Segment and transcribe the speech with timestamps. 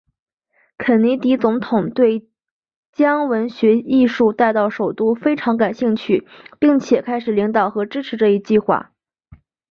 [0.79, 2.27] 肯尼迪总统对
[2.91, 6.27] 将文学艺术带到首都非常感兴趣
[6.57, 8.93] 并且开始领导和支持这一计划。